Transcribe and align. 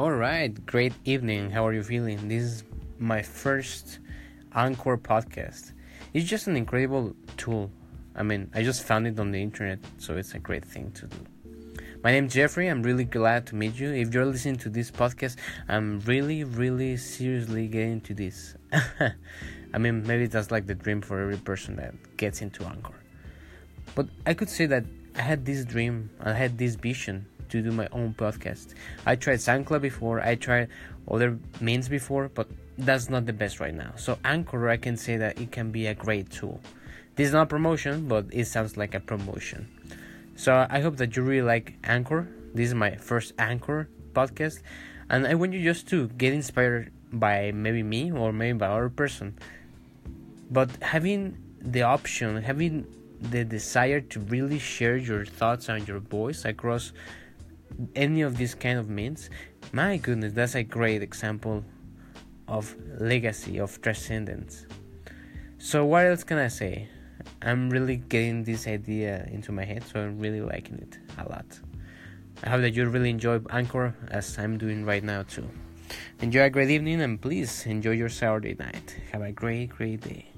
All 0.00 0.12
right, 0.12 0.48
great 0.64 0.94
evening. 1.04 1.50
How 1.50 1.66
are 1.66 1.74
you 1.74 1.82
feeling? 1.82 2.26
This 2.26 2.42
is 2.42 2.64
my 2.98 3.20
first 3.20 3.98
Anchor 4.54 4.96
podcast. 4.96 5.72
It's 6.14 6.26
just 6.26 6.46
an 6.46 6.56
incredible 6.56 7.14
tool. 7.36 7.70
I 8.16 8.22
mean, 8.22 8.50
I 8.54 8.62
just 8.62 8.82
found 8.82 9.06
it 9.06 9.20
on 9.20 9.30
the 9.30 9.42
internet, 9.42 9.78
so 9.98 10.16
it's 10.16 10.32
a 10.32 10.38
great 10.38 10.64
thing 10.64 10.90
to 10.92 11.06
do. 11.06 11.18
My 12.02 12.12
name's 12.12 12.32
Jeffrey. 12.32 12.68
I'm 12.68 12.82
really 12.82 13.04
glad 13.04 13.46
to 13.48 13.56
meet 13.56 13.78
you. 13.78 13.92
If 13.92 14.14
you're 14.14 14.24
listening 14.24 14.56
to 14.64 14.70
this 14.70 14.90
podcast, 14.90 15.36
I'm 15.68 16.00
really, 16.06 16.44
really 16.44 16.96
seriously 16.96 17.68
getting 17.68 18.00
to 18.00 18.14
this. 18.14 18.54
I 19.74 19.76
mean, 19.78 20.06
maybe 20.06 20.28
that's 20.28 20.50
like 20.50 20.66
the 20.66 20.74
dream 20.74 21.02
for 21.02 21.20
every 21.20 21.36
person 21.36 21.76
that 21.76 21.92
gets 22.16 22.40
into 22.40 22.64
Anchor. 22.64 22.94
But 23.94 24.08
I 24.24 24.32
could 24.32 24.48
say 24.48 24.64
that 24.64 24.84
I 25.16 25.20
had 25.20 25.44
this 25.44 25.66
dream, 25.66 26.08
I 26.20 26.32
had 26.32 26.56
this 26.56 26.76
vision 26.76 27.26
to 27.50 27.62
do 27.62 27.70
my 27.70 27.88
own 27.92 28.14
podcast. 28.14 28.74
I 29.06 29.16
tried 29.16 29.36
SoundCloud 29.36 29.82
before, 29.82 30.20
I 30.20 30.34
tried 30.34 30.68
other 31.10 31.38
means 31.60 31.88
before, 31.88 32.28
but 32.28 32.48
that's 32.78 33.10
not 33.10 33.26
the 33.26 33.32
best 33.32 33.60
right 33.60 33.74
now. 33.74 33.92
So 33.96 34.18
Anchor, 34.24 34.68
I 34.68 34.76
can 34.76 34.96
say 34.96 35.16
that 35.16 35.40
it 35.40 35.52
can 35.52 35.70
be 35.70 35.86
a 35.86 35.94
great 35.94 36.30
tool. 36.30 36.60
This 37.16 37.28
is 37.28 37.32
not 37.32 37.48
promotion, 37.48 38.08
but 38.08 38.26
it 38.30 38.46
sounds 38.46 38.76
like 38.76 38.94
a 38.94 39.00
promotion. 39.00 39.68
So 40.36 40.66
I 40.70 40.80
hope 40.80 40.96
that 40.96 41.16
you 41.16 41.22
really 41.22 41.46
like 41.46 41.74
Anchor. 41.84 42.28
This 42.54 42.68
is 42.68 42.74
my 42.74 42.96
first 42.96 43.34
Anchor 43.38 43.88
podcast, 44.14 44.62
and 45.08 45.26
I 45.26 45.34
want 45.34 45.52
you 45.52 45.62
just 45.62 45.86
to 45.88 46.08
get 46.08 46.32
inspired 46.32 46.90
by 47.12 47.52
maybe 47.52 47.82
me 47.82 48.10
or 48.10 48.32
maybe 48.32 48.56
by 48.58 48.68
other 48.68 48.88
person. 48.88 49.36
But 50.50 50.70
having 50.82 51.36
the 51.60 51.82
option, 51.82 52.42
having 52.42 52.86
the 53.20 53.44
desire 53.44 54.00
to 54.00 54.20
really 54.20 54.58
share 54.58 54.96
your 54.96 55.26
thoughts 55.26 55.68
and 55.68 55.86
your 55.86 55.98
voice 55.98 56.44
across 56.44 56.92
any 57.94 58.22
of 58.22 58.36
these 58.36 58.54
kind 58.54 58.78
of 58.78 58.88
means, 58.88 59.30
my 59.72 59.96
goodness, 59.96 60.32
that's 60.32 60.54
a 60.54 60.62
great 60.62 61.02
example 61.02 61.64
of 62.48 62.74
legacy, 62.98 63.58
of 63.58 63.80
transcendence. 63.80 64.66
So, 65.58 65.84
what 65.84 66.06
else 66.06 66.24
can 66.24 66.38
I 66.38 66.48
say? 66.48 66.88
I'm 67.42 67.70
really 67.70 67.96
getting 67.96 68.44
this 68.44 68.66
idea 68.66 69.28
into 69.30 69.52
my 69.52 69.64
head, 69.64 69.84
so 69.84 70.00
I'm 70.00 70.18
really 70.18 70.40
liking 70.40 70.78
it 70.78 70.98
a 71.18 71.28
lot. 71.28 71.46
I 72.42 72.48
hope 72.48 72.62
that 72.62 72.74
you 72.74 72.88
really 72.88 73.10
enjoy 73.10 73.40
Anchor 73.50 73.94
as 74.08 74.38
I'm 74.38 74.56
doing 74.56 74.84
right 74.84 75.04
now, 75.04 75.22
too. 75.22 75.48
Enjoy 76.20 76.44
a 76.44 76.50
great 76.50 76.70
evening 76.70 77.02
and 77.02 77.20
please 77.20 77.66
enjoy 77.66 77.92
your 77.92 78.08
Saturday 78.08 78.54
night. 78.58 78.96
Have 79.12 79.22
a 79.22 79.32
great, 79.32 79.70
great 79.70 80.00
day. 80.00 80.30